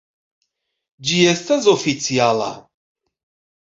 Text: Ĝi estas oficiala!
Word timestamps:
Ĝi 1.11 1.21
estas 1.35 1.71
oficiala! 1.77 2.53